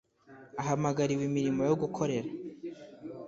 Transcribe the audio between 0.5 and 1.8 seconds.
ahamagariwe imirimo yo